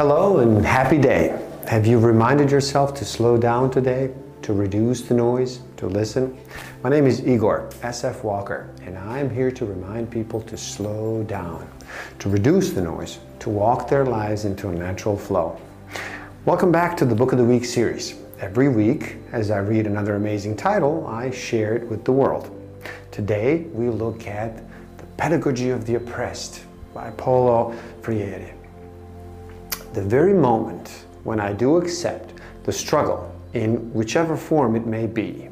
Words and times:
Hello 0.00 0.38
and 0.38 0.64
happy 0.64 0.96
day. 0.96 1.38
Have 1.68 1.86
you 1.86 1.98
reminded 1.98 2.50
yourself 2.50 2.94
to 2.94 3.04
slow 3.04 3.36
down 3.36 3.70
today, 3.70 4.10
to 4.40 4.54
reduce 4.54 5.02
the 5.02 5.12
noise, 5.12 5.60
to 5.76 5.88
listen? 5.88 6.40
My 6.82 6.88
name 6.88 7.06
is 7.06 7.20
Igor 7.28 7.68
SF 7.82 8.24
Walker, 8.24 8.70
and 8.86 8.96
I'm 8.96 9.28
here 9.28 9.50
to 9.50 9.66
remind 9.66 10.10
people 10.10 10.40
to 10.40 10.56
slow 10.56 11.22
down, 11.24 11.68
to 12.18 12.30
reduce 12.30 12.70
the 12.70 12.80
noise, 12.80 13.18
to 13.40 13.50
walk 13.50 13.90
their 13.90 14.06
lives 14.06 14.46
into 14.46 14.70
a 14.70 14.72
natural 14.72 15.18
flow. 15.18 15.60
Welcome 16.46 16.72
back 16.72 16.96
to 16.96 17.04
the 17.04 17.14
Book 17.14 17.32
of 17.32 17.38
the 17.38 17.44
Week 17.44 17.66
series. 17.66 18.14
Every 18.40 18.70
week, 18.70 19.16
as 19.32 19.50
I 19.50 19.58
read 19.58 19.86
another 19.86 20.14
amazing 20.14 20.56
title, 20.56 21.06
I 21.08 21.30
share 21.30 21.76
it 21.76 21.86
with 21.88 22.04
the 22.04 22.12
world. 22.12 22.50
Today, 23.10 23.64
we 23.74 23.90
look 23.90 24.26
at 24.26 24.66
The 24.96 25.04
Pedagogy 25.18 25.68
of 25.68 25.84
the 25.84 25.96
Oppressed 25.96 26.64
by 26.94 27.10
Paulo 27.10 27.76
Freire. 28.00 28.54
The 29.92 30.02
very 30.02 30.34
moment 30.34 31.06
when 31.24 31.40
I 31.40 31.52
do 31.52 31.76
accept 31.76 32.34
the 32.62 32.70
struggle 32.70 33.34
in 33.54 33.92
whichever 33.92 34.36
form 34.36 34.76
it 34.76 34.86
may 34.86 35.08
be, 35.08 35.48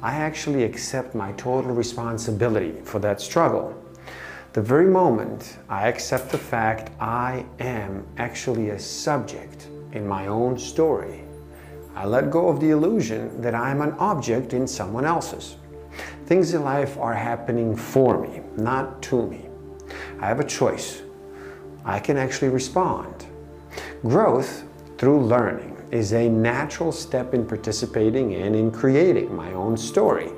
I 0.00 0.14
actually 0.14 0.64
accept 0.64 1.14
my 1.14 1.32
total 1.32 1.72
responsibility 1.72 2.80
for 2.84 2.98
that 3.00 3.20
struggle. 3.20 3.78
The 4.54 4.62
very 4.62 4.86
moment 4.86 5.58
I 5.68 5.88
accept 5.88 6.30
the 6.30 6.38
fact 6.38 6.90
I 7.00 7.44
am 7.60 8.06
actually 8.16 8.70
a 8.70 8.78
subject 8.78 9.68
in 9.92 10.08
my 10.08 10.26
own 10.26 10.58
story, 10.58 11.24
I 11.94 12.06
let 12.06 12.30
go 12.30 12.48
of 12.48 12.60
the 12.60 12.70
illusion 12.70 13.42
that 13.42 13.54
I'm 13.54 13.82
an 13.82 13.92
object 13.98 14.54
in 14.54 14.66
someone 14.66 15.04
else's. 15.04 15.56
Things 16.24 16.54
in 16.54 16.64
life 16.64 16.96
are 16.96 17.12
happening 17.12 17.76
for 17.76 18.18
me, 18.18 18.40
not 18.56 19.02
to 19.02 19.26
me. 19.26 19.50
I 20.18 20.28
have 20.28 20.40
a 20.40 20.44
choice. 20.44 21.02
I 21.84 21.98
can 21.98 22.16
actually 22.16 22.48
respond. 22.48 23.26
Growth 24.02 24.64
through 24.98 25.20
learning 25.20 25.76
is 25.92 26.12
a 26.12 26.28
natural 26.28 26.90
step 26.90 27.34
in 27.34 27.46
participating 27.46 28.32
in 28.32 28.56
in 28.56 28.72
creating 28.72 29.32
my 29.32 29.52
own 29.52 29.76
story. 29.76 30.32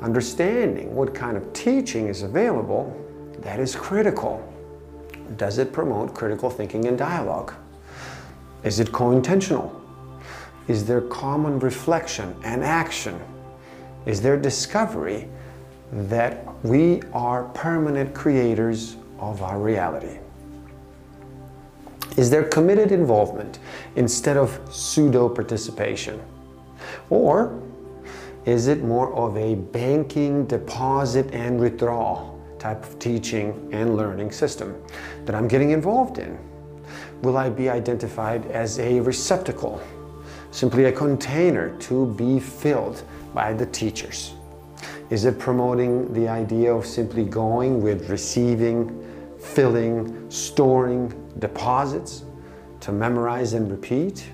Understanding 0.00 0.94
what 0.94 1.12
kind 1.12 1.36
of 1.36 1.52
teaching 1.52 2.06
is 2.06 2.22
available, 2.22 2.96
that 3.40 3.58
is 3.58 3.74
critical. 3.74 4.46
Does 5.36 5.58
it 5.58 5.72
promote 5.72 6.14
critical 6.14 6.50
thinking 6.50 6.86
and 6.86 6.96
dialogue? 6.96 7.52
Is 8.62 8.78
it 8.78 8.92
co-intentional? 8.92 9.74
Is 10.68 10.84
there 10.84 11.00
common 11.00 11.58
reflection 11.58 12.36
and 12.44 12.62
action? 12.62 13.18
Is 14.06 14.22
there 14.22 14.36
discovery 14.36 15.28
that 15.90 16.46
we 16.62 17.02
are 17.12 17.42
permanent 17.54 18.14
creators 18.14 18.94
of 19.18 19.42
our 19.42 19.58
reality? 19.58 20.20
Is 22.16 22.28
there 22.28 22.44
committed 22.44 22.92
involvement 22.92 23.60
instead 23.96 24.36
of 24.36 24.60
pseudo 24.70 25.28
participation? 25.28 26.20
Or 27.08 27.60
is 28.44 28.66
it 28.66 28.82
more 28.82 29.12
of 29.14 29.36
a 29.36 29.54
banking, 29.54 30.46
deposit, 30.46 31.32
and 31.32 31.60
withdrawal 31.60 32.40
type 32.58 32.82
of 32.82 32.98
teaching 32.98 33.68
and 33.72 33.96
learning 33.96 34.32
system 34.32 34.82
that 35.24 35.34
I'm 35.34 35.46
getting 35.46 35.70
involved 35.70 36.18
in? 36.18 36.38
Will 37.22 37.36
I 37.36 37.50
be 37.50 37.68
identified 37.68 38.46
as 38.46 38.78
a 38.78 39.00
receptacle, 39.00 39.80
simply 40.50 40.84
a 40.86 40.92
container 40.92 41.76
to 41.80 42.06
be 42.14 42.40
filled 42.40 43.02
by 43.34 43.52
the 43.52 43.66
teachers? 43.66 44.34
Is 45.10 45.24
it 45.24 45.38
promoting 45.38 46.12
the 46.12 46.28
idea 46.28 46.72
of 46.72 46.86
simply 46.86 47.24
going 47.24 47.82
with 47.82 48.08
receiving, 48.08 49.06
filling, 49.54 50.30
storing 50.30 51.12
deposits 51.38 52.24
to 52.80 52.92
memorize 52.92 53.52
and 53.52 53.70
repeat? 53.70 54.26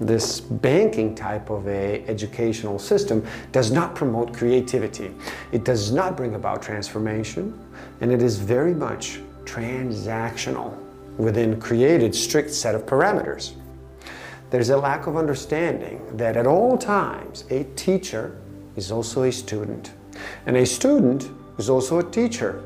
This 0.00 0.40
banking 0.40 1.14
type 1.14 1.48
of 1.50 1.68
a 1.68 2.04
educational 2.08 2.78
system 2.78 3.24
does 3.52 3.70
not 3.70 3.94
promote 3.94 4.34
creativity. 4.34 5.14
It 5.52 5.64
does 5.64 5.92
not 5.92 6.16
bring 6.16 6.34
about 6.34 6.60
transformation, 6.62 7.58
and 8.00 8.10
it 8.10 8.20
is 8.20 8.38
very 8.38 8.74
much 8.74 9.20
transactional 9.44 10.76
within 11.18 11.60
created 11.60 12.14
strict 12.14 12.50
set 12.50 12.74
of 12.74 12.84
parameters. 12.86 13.52
There's 14.50 14.70
a 14.70 14.76
lack 14.76 15.06
of 15.06 15.16
understanding 15.16 16.16
that 16.16 16.36
at 16.36 16.46
all 16.46 16.76
times 16.76 17.44
a 17.50 17.64
teacher 17.76 18.38
is 18.76 18.90
also 18.90 19.22
a 19.22 19.32
student, 19.32 19.92
and 20.46 20.56
a 20.56 20.66
student 20.66 21.30
is 21.58 21.70
also 21.70 22.00
a 22.00 22.10
teacher. 22.10 22.62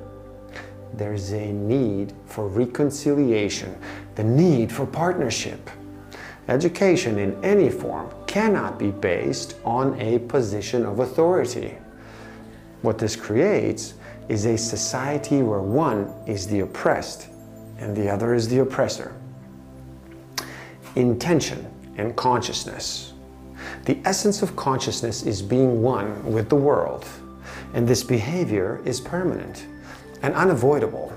There's 0.96 1.32
a 1.32 1.52
need 1.52 2.14
for 2.24 2.48
reconciliation, 2.48 3.78
the 4.14 4.24
need 4.24 4.72
for 4.72 4.86
partnership. 4.86 5.68
Education 6.48 7.18
in 7.18 7.44
any 7.44 7.68
form 7.68 8.08
cannot 8.26 8.78
be 8.78 8.90
based 8.90 9.56
on 9.62 10.00
a 10.00 10.20
position 10.20 10.86
of 10.86 11.00
authority. 11.00 11.76
What 12.80 12.96
this 12.96 13.14
creates 13.14 13.94
is 14.30 14.46
a 14.46 14.56
society 14.56 15.42
where 15.42 15.60
one 15.60 16.12
is 16.26 16.46
the 16.46 16.60
oppressed 16.60 17.28
and 17.78 17.94
the 17.94 18.08
other 18.08 18.32
is 18.32 18.48
the 18.48 18.60
oppressor. 18.60 19.14
Intention 20.94 21.70
and 21.98 22.16
consciousness. 22.16 23.12
The 23.84 23.98
essence 24.06 24.40
of 24.40 24.56
consciousness 24.56 25.24
is 25.24 25.42
being 25.42 25.82
one 25.82 26.32
with 26.32 26.48
the 26.48 26.56
world, 26.56 27.06
and 27.74 27.86
this 27.86 28.02
behavior 28.02 28.80
is 28.86 28.98
permanent 28.98 29.66
and 30.22 30.34
unavoidable. 30.34 31.12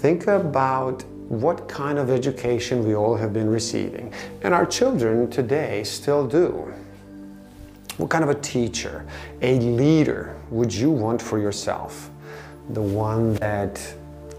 Think 0.00 0.26
about 0.26 1.04
what 1.28 1.68
kind 1.68 1.98
of 1.98 2.10
education 2.10 2.84
we 2.84 2.94
all 2.94 3.14
have 3.16 3.32
been 3.32 3.48
receiving, 3.48 4.12
and 4.42 4.52
our 4.52 4.66
children 4.66 5.30
today 5.30 5.84
still 5.84 6.26
do. 6.26 6.72
What 7.98 8.10
kind 8.10 8.24
of 8.24 8.30
a 8.30 8.34
teacher, 8.34 9.04
a 9.42 9.58
leader 9.60 10.34
would 10.50 10.72
you 10.72 10.90
want 10.90 11.20
for 11.20 11.38
yourself? 11.38 12.10
The 12.70 12.82
one 12.82 13.34
that 13.34 13.80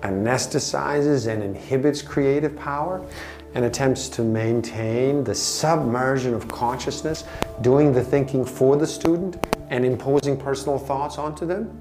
anesthetizes 0.01 1.27
and 1.27 1.43
inhibits 1.43 2.01
creative 2.01 2.57
power 2.57 3.05
and 3.53 3.65
attempts 3.65 4.09
to 4.09 4.23
maintain 4.23 5.23
the 5.23 5.35
submersion 5.35 6.33
of 6.33 6.47
consciousness, 6.47 7.23
doing 7.61 7.93
the 7.93 8.03
thinking 8.03 8.43
for 8.43 8.77
the 8.77 8.87
student 8.87 9.45
and 9.69 9.85
imposing 9.85 10.37
personal 10.37 10.79
thoughts 10.79 11.17
onto 11.17 11.45
them? 11.45 11.77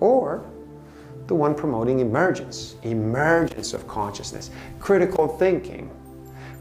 Or 0.00 0.44
the 1.26 1.34
one 1.34 1.54
promoting 1.54 2.00
emergence, 2.00 2.76
emergence 2.82 3.72
of 3.72 3.88
consciousness, 3.88 4.50
critical 4.78 5.26
thinking, 5.26 5.90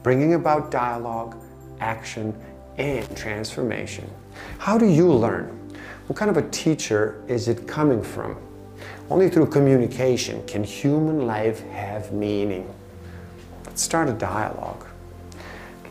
bringing 0.02 0.36
about 0.36 0.72
dialogue, 0.72 1.36
action, 1.80 2.34
and 2.78 3.16
transformation. 3.16 4.10
How 4.58 4.78
do 4.78 4.86
you 4.86 5.12
learn? 5.12 5.60
What 6.08 6.18
kind 6.18 6.30
of 6.32 6.38
a 6.38 6.50
teacher 6.50 7.24
is 7.28 7.48
it 7.48 7.68
coming 7.68 8.02
from? 8.02 8.38
Only 9.10 9.30
through 9.30 9.48
communication 9.48 10.46
can 10.48 10.64
human 10.64 11.28
life 11.28 11.62
have 11.70 12.12
meaning. 12.14 12.74
Let's 13.66 13.82
start 13.82 14.10
a 14.10 14.14
dialogue. 14.14 14.86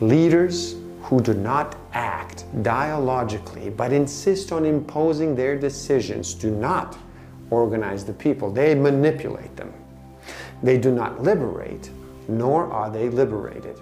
Leaders 0.01 0.75
who 1.03 1.19
do 1.21 1.33
not 1.33 1.75
act 1.93 2.45
dialogically 2.63 3.69
but 3.69 3.93
insist 3.93 4.51
on 4.51 4.65
imposing 4.65 5.35
their 5.35 5.57
decisions 5.57 6.33
do 6.33 6.51
not 6.51 6.97
organize 7.53 8.03
the 8.03 8.13
people. 8.13 8.51
They 8.51 8.75
manipulate 8.75 9.55
them. 9.55 9.73
They 10.61 10.77
do 10.77 10.91
not 10.91 11.21
liberate, 11.21 11.89
nor 12.27 12.71
are 12.71 12.89
they 12.89 13.09
liberated. 13.09 13.79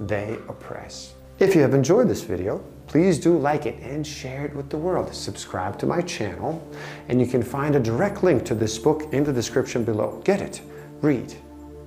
They 0.00 0.38
oppress. 0.48 1.14
If 1.38 1.54
you 1.54 1.62
have 1.62 1.74
enjoyed 1.74 2.08
this 2.08 2.22
video, 2.22 2.62
please 2.86 3.18
do 3.18 3.36
like 3.38 3.66
it 3.66 3.80
and 3.82 4.06
share 4.06 4.44
it 4.44 4.54
with 4.54 4.68
the 4.68 4.76
world. 4.76 5.12
Subscribe 5.14 5.78
to 5.78 5.86
my 5.86 6.02
channel, 6.02 6.62
and 7.08 7.20
you 7.20 7.26
can 7.26 7.42
find 7.42 7.74
a 7.74 7.80
direct 7.80 8.22
link 8.22 8.44
to 8.44 8.54
this 8.54 8.78
book 8.78 9.12
in 9.12 9.24
the 9.24 9.32
description 9.32 9.84
below. 9.84 10.20
Get 10.24 10.40
it, 10.40 10.60
read. 11.00 11.34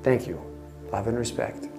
Thank 0.04 0.28
you. 0.28 0.42
Love 0.92 1.08
and 1.08 1.18
respect. 1.18 1.75